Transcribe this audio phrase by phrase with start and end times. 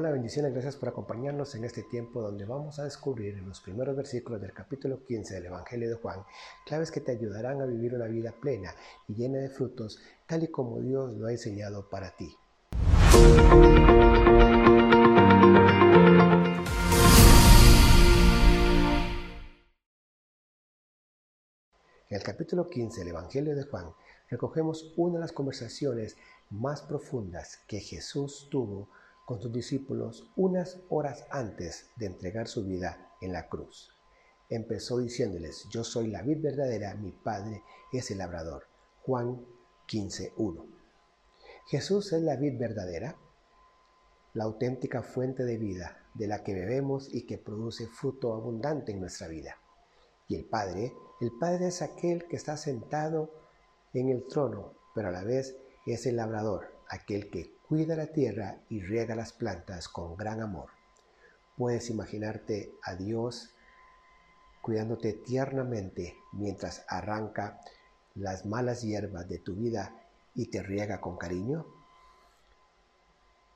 [0.00, 3.94] Hola, bendiciones, gracias por acompañarnos en este tiempo donde vamos a descubrir en los primeros
[3.94, 6.24] versículos del capítulo 15 del Evangelio de Juan
[6.64, 8.74] claves que te ayudarán a vivir una vida plena
[9.08, 12.34] y llena de frutos, tal y como Dios lo ha enseñado para ti.
[22.08, 23.92] En el capítulo 15 del Evangelio de Juan
[24.30, 26.16] recogemos una de las conversaciones
[26.48, 28.88] más profundas que Jesús tuvo
[29.30, 33.88] con sus discípulos unas horas antes de entregar su vida en la cruz.
[34.48, 37.62] Empezó diciéndoles, yo soy la vid verdadera, mi Padre
[37.92, 38.64] es el labrador.
[39.02, 39.46] Juan
[39.86, 40.66] 15.1.
[41.68, 43.16] Jesús es la vid verdadera,
[44.34, 48.98] la auténtica fuente de vida de la que bebemos y que produce fruto abundante en
[48.98, 49.58] nuestra vida.
[50.26, 53.30] Y el Padre, el Padre es aquel que está sentado
[53.94, 55.56] en el trono, pero a la vez
[55.86, 60.70] es el labrador, aquel que cuida la tierra y riega las plantas con gran amor.
[61.56, 63.50] Puedes imaginarte a Dios
[64.60, 67.60] cuidándote tiernamente mientras arranca
[68.16, 69.94] las malas hierbas de tu vida
[70.34, 71.64] y te riega con cariño?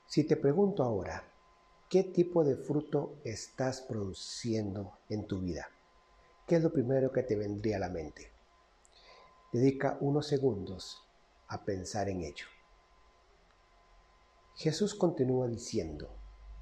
[0.06, 1.24] Si te pregunto ahora,
[1.90, 5.68] ¿qué tipo de fruto estás produciendo en tu vida?
[6.46, 8.30] ¿Qué es lo primero que te vendría a la mente?
[9.52, 11.02] Dedica unos segundos
[11.48, 12.53] a pensar en ello.
[14.56, 16.14] Jesús continúa diciendo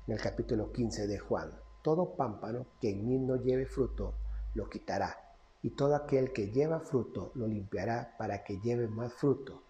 [0.06, 4.14] en el capítulo 15 de Juan, todo pámpano que en mí no lleve fruto,
[4.54, 9.62] lo quitará, y todo aquel que lleva fruto, lo limpiará para que lleve más fruto.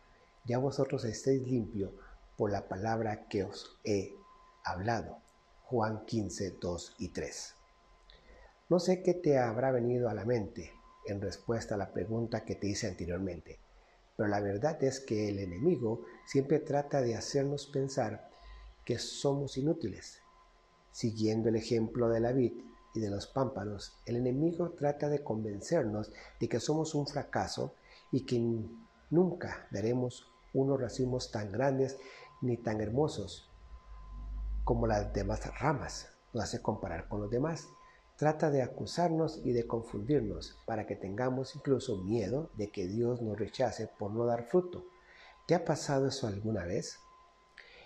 [0.45, 1.91] Ya vosotros estéis limpios
[2.37, 4.15] por la palabra que os he
[4.65, 5.19] hablado.
[5.65, 7.55] Juan 15, 2 y 3.
[8.69, 10.73] No sé qué te habrá venido a la mente
[11.07, 13.59] en respuesta a la pregunta que te hice anteriormente.
[14.17, 18.31] Pero la verdad es que el enemigo siempre trata de hacernos pensar
[18.85, 20.21] que somos inútiles.
[20.91, 22.53] Siguiendo el ejemplo de la vid
[22.95, 27.75] y de los pámpanos, el enemigo trata de convencernos de que somos un fracaso
[28.11, 28.39] y que
[29.11, 31.99] nunca daremos unos racimos tan grandes
[32.43, 33.49] ni tan hermosos
[34.65, 36.13] como las demás ramas.
[36.35, 37.69] Nos hace comparar con los demás
[38.17, 43.39] trata de acusarnos y de confundirnos para que tengamos incluso miedo de que Dios nos
[43.39, 44.85] rechace por no dar fruto.
[45.47, 46.99] ¿Te ha pasado eso alguna vez?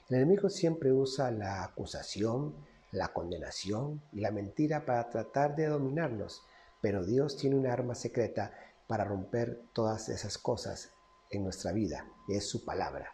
[0.09, 2.54] El enemigo siempre usa la acusación,
[2.92, 6.43] la condenación y la mentira para tratar de dominarnos,
[6.81, 8.53] pero Dios tiene una arma secreta
[8.87, 10.93] para romper todas esas cosas
[11.31, 13.12] en nuestra vida, es su palabra.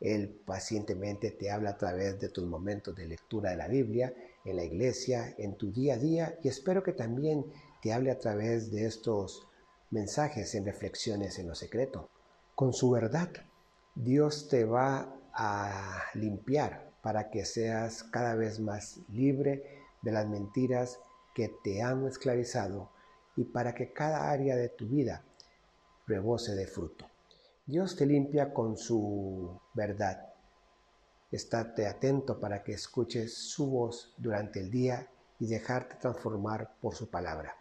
[0.00, 4.12] Él pacientemente te habla a través de tus momentos de lectura de la Biblia,
[4.46, 7.44] en la iglesia, en tu día a día y espero que también
[7.82, 9.46] te hable a través de estos
[9.90, 12.08] mensajes en reflexiones en lo secreto.
[12.54, 13.28] Con su verdad,
[13.94, 21.00] Dios te va a limpiar para que seas cada vez más libre de las mentiras
[21.34, 22.90] que te han esclavizado
[23.36, 25.22] y para que cada área de tu vida
[26.06, 27.06] rebose de fruto.
[27.66, 30.35] Dios te limpia con su verdad.
[31.30, 37.10] Estate atento para que escuches su voz durante el día y dejarte transformar por su
[37.10, 37.56] palabra.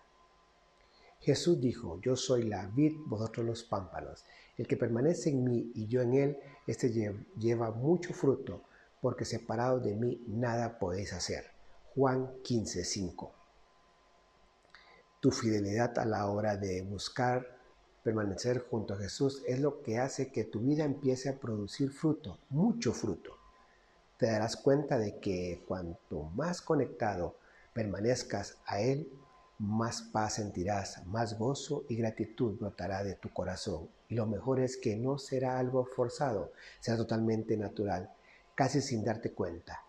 [1.20, 4.26] Jesús dijo, yo soy la vid, vosotros los pámpanos.
[4.58, 6.90] El que permanece en mí y yo en él, este
[7.38, 8.62] lleva mucho fruto,
[9.02, 11.46] porque separado de mí nada podéis hacer.
[11.96, 13.32] Juan 15:5.
[15.20, 17.56] Tu fidelidad a la hora de buscar
[18.06, 22.38] Permanecer junto a Jesús es lo que hace que tu vida empiece a producir fruto,
[22.52, 23.36] mucho fruto.
[24.18, 27.36] Te darás cuenta de que cuanto más conectado
[27.74, 29.12] permanezcas a Él,
[29.60, 33.90] más paz sentirás, más gozo y gratitud brotará de tu corazón.
[34.08, 38.10] Y lo mejor es que no será algo forzado, será totalmente natural,
[38.56, 39.82] casi sin darte cuenta.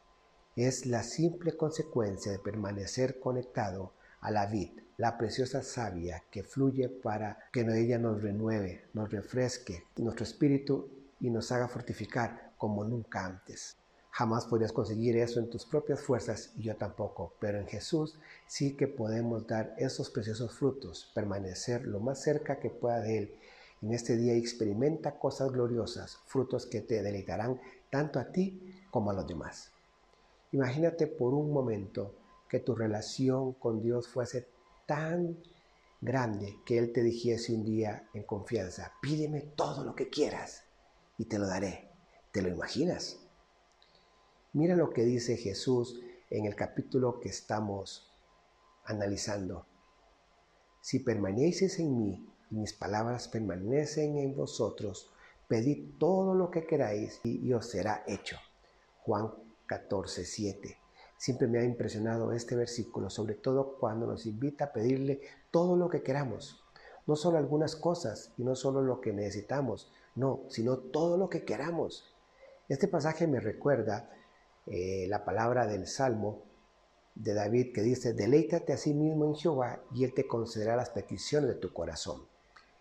[0.57, 6.89] Es la simple consecuencia de permanecer conectado a la vid, la preciosa savia que fluye
[6.89, 10.91] para que ella nos renueve, nos refresque nuestro espíritu
[11.21, 13.77] y nos haga fortificar como nunca antes.
[14.17, 18.75] Jamás podrías conseguir eso en tus propias fuerzas y yo tampoco, pero en Jesús sí
[18.75, 23.35] que podemos dar esos preciosos frutos, permanecer lo más cerca que pueda de Él.
[23.83, 27.61] En este día experimenta cosas gloriosas, frutos que te deleitarán
[27.91, 28.59] tanto a ti
[28.91, 29.71] como a los demás.
[30.53, 32.15] Imagínate por un momento
[32.49, 34.49] que tu relación con Dios fuese
[34.87, 35.37] tan
[36.01, 40.63] grande que Él te dijese un día en confianza, pídeme todo lo que quieras
[41.19, 41.91] y te lo daré.
[42.33, 43.26] ¿Te lo imaginas?
[44.57, 46.01] Mira lo que dice Jesús
[46.31, 48.11] en el capítulo que estamos
[48.87, 49.67] analizando.
[50.81, 55.11] Si permanecéis en mí y mis palabras permanecen en vosotros,
[55.47, 58.39] pedid todo lo que queráis y, os será hecho.
[59.03, 59.31] Juan
[59.67, 60.79] 14, 7.
[61.19, 65.21] Siempre me ha impresionado este versículo, sobre todo cuando nos invita a pedirle
[65.51, 66.65] todo lo que queramos.
[67.07, 71.45] No solo algunas cosas y no solo lo que necesitamos, no, sino todo lo que
[71.45, 72.11] queramos.
[72.71, 74.11] Este pasaje me recuerda
[74.67, 76.43] eh, la palabra del Salmo
[77.15, 80.91] de David que dice, deleítate a sí mismo en Jehová y Él te concederá las
[80.91, 82.23] peticiones de tu corazón.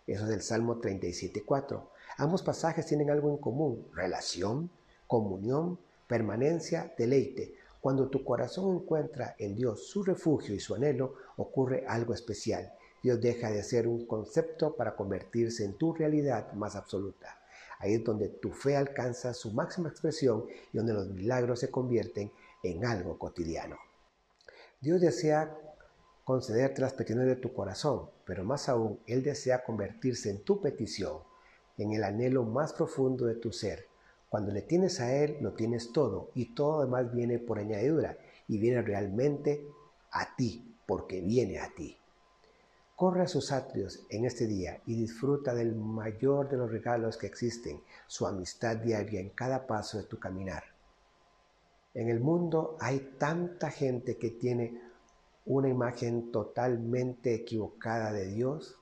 [0.06, 1.82] Eso es del Salmo 37.4.
[2.18, 4.70] Ambos pasajes tienen algo en común, relación,
[5.06, 7.54] comunión, permanencia, deleite.
[7.80, 12.72] Cuando tu corazón encuentra en Dios su refugio y su anhelo, ocurre algo especial.
[13.02, 17.38] Dios deja de ser un concepto para convertirse en tu realidad más absoluta.
[17.78, 22.30] Ahí es donde tu fe alcanza su máxima expresión y donde los milagros se convierten
[22.62, 23.76] en algo cotidiano.
[24.80, 25.56] Dios desea
[26.24, 31.18] concederte las peticiones de tu corazón, pero más aún, Él desea convertirse en tu petición,
[31.78, 33.86] en el anhelo más profundo de tu ser,
[34.28, 38.18] cuando le tienes a Él, lo tienes todo y todo además viene por añadidura
[38.48, 39.66] y viene realmente
[40.10, 41.96] a ti, porque viene a ti.
[42.96, 47.26] Corre a sus atrios en este día y disfruta del mayor de los regalos que
[47.26, 50.64] existen, su amistad diaria en cada paso de tu caminar.
[51.94, 54.80] En el mundo hay tanta gente que tiene
[55.44, 58.76] una imagen totalmente equivocada de Dios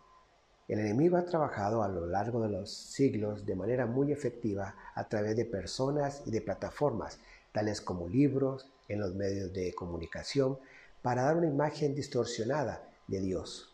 [0.67, 5.07] el enemigo ha trabajado a lo largo de los siglos de manera muy efectiva a
[5.07, 7.19] través de personas y de plataformas,
[7.53, 10.59] tales como libros, en los medios de comunicación,
[11.03, 13.74] para dar una imagen distorsionada de Dios.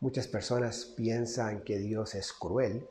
[0.00, 2.86] Muchas personas piensan que Dios es cruel,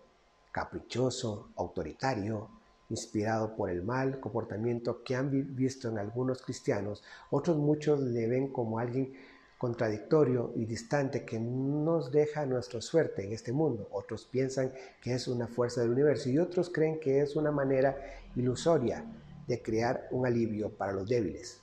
[0.52, 2.50] caprichoso, autoritario,
[2.90, 7.04] inspirado por el mal comportamiento que han visto en algunos cristianos.
[7.30, 9.14] Otros muchos le ven como alguien
[9.58, 13.88] contradictorio y distante que nos deja nuestra suerte en este mundo.
[13.92, 17.98] Otros piensan que es una fuerza del universo y otros creen que es una manera
[18.36, 19.06] ilusoria
[19.48, 21.62] de crear un alivio para los débiles.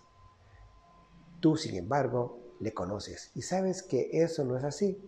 [1.41, 4.99] Tú, sin embargo, le conoces y sabes que eso no es así.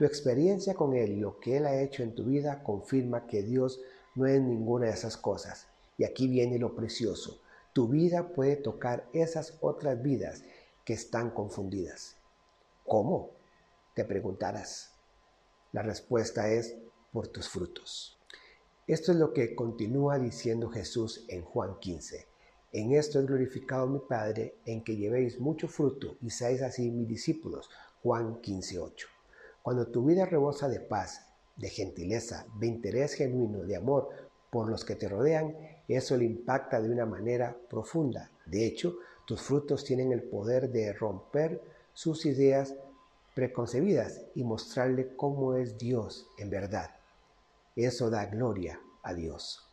[0.00, 3.42] Tu experiencia con Él y lo que Él ha hecho en tu vida confirma que
[3.42, 3.82] Dios
[4.14, 5.66] no es ninguna de esas cosas.
[5.98, 7.42] Y aquí viene lo precioso.
[7.74, 10.42] Tu vida puede tocar esas otras vidas
[10.86, 12.16] que están confundidas.
[12.86, 13.32] ¿Cómo?
[13.92, 14.94] Te preguntarás.
[15.70, 16.78] La respuesta es
[17.12, 18.18] por tus frutos.
[18.86, 22.26] Esto es lo que continúa diciendo Jesús en Juan 15.
[22.72, 27.06] En esto es glorificado mi Padre, en que llevéis mucho fruto y seáis así mis
[27.06, 27.68] discípulos.
[28.02, 29.19] Juan 15.8.
[29.62, 31.26] Cuando tu vida rebosa de paz,
[31.56, 34.08] de gentileza, de interés genuino, de amor
[34.50, 35.54] por los que te rodean,
[35.86, 38.30] eso le impacta de una manera profunda.
[38.46, 38.96] De hecho,
[39.26, 41.60] tus frutos tienen el poder de romper
[41.92, 42.74] sus ideas
[43.34, 46.90] preconcebidas y mostrarle cómo es Dios en verdad.
[47.76, 49.68] Eso da gloria a Dios.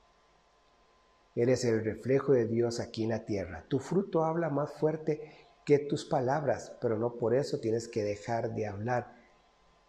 [1.35, 3.65] Eres el reflejo de Dios aquí en la tierra.
[3.67, 8.55] Tu fruto habla más fuerte que tus palabras, pero no por eso tienes que dejar
[8.55, 9.16] de hablar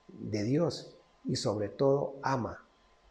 [0.09, 2.65] de Dios y sobre todo ama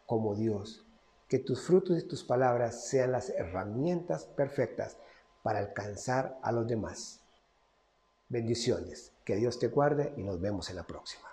[0.06, 0.84] como Dios.
[1.28, 4.96] Que tus frutos y tus palabras sean las herramientas perfectas
[5.42, 7.20] para alcanzar a los demás.
[8.28, 9.12] Bendiciones.
[9.24, 11.28] Que Dios te guarde y nos vemos en la próxima.